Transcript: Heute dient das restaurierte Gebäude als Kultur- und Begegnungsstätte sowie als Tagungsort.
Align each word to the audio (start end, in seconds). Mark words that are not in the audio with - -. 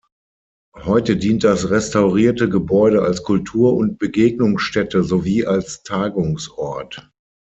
Heute 0.79 1.15
dient 1.15 1.43
das 1.43 1.69
restaurierte 1.69 2.49
Gebäude 2.49 3.03
als 3.03 3.21
Kultur- 3.21 3.75
und 3.75 3.99
Begegnungsstätte 3.99 5.03
sowie 5.03 5.45
als 5.45 5.83
Tagungsort. 5.83 7.11